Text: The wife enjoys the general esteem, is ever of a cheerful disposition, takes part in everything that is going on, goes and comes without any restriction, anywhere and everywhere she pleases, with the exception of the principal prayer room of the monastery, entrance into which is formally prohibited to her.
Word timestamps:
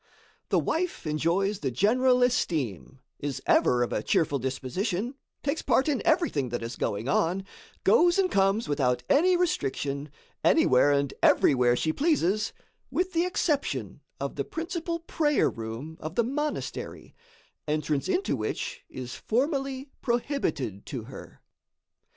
The 0.49 0.57
wife 0.57 1.05
enjoys 1.05 1.59
the 1.59 1.69
general 1.69 2.23
esteem, 2.23 3.01
is 3.19 3.39
ever 3.45 3.83
of 3.83 3.93
a 3.93 4.01
cheerful 4.01 4.39
disposition, 4.39 5.13
takes 5.43 5.61
part 5.61 5.87
in 5.87 6.01
everything 6.03 6.49
that 6.49 6.63
is 6.63 6.75
going 6.75 7.07
on, 7.07 7.45
goes 7.83 8.17
and 8.17 8.31
comes 8.31 8.67
without 8.67 9.03
any 9.11 9.37
restriction, 9.37 10.09
anywhere 10.43 10.91
and 10.91 11.13
everywhere 11.21 11.75
she 11.75 11.93
pleases, 11.93 12.51
with 12.89 13.13
the 13.13 13.25
exception 13.27 14.01
of 14.19 14.37
the 14.37 14.43
principal 14.43 14.97
prayer 15.01 15.51
room 15.51 15.97
of 15.99 16.15
the 16.15 16.23
monastery, 16.23 17.13
entrance 17.67 18.09
into 18.09 18.35
which 18.35 18.81
is 18.89 19.13
formally 19.13 19.91
prohibited 20.01 20.83
to 20.87 21.03
her. 21.03 21.43